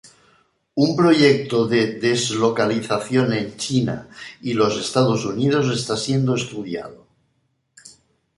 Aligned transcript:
Un 0.85 0.89
proyecto 0.95 1.59
de 1.73 1.81
deslocalización 1.99 3.33
en 3.33 3.55
China 3.63 3.97
y 4.49 4.51
lo 4.53 4.67
Estados 4.87 5.21
Unidos 5.31 5.69
está 5.79 5.95
siendo 6.05 6.31
estudiado. 6.41 6.99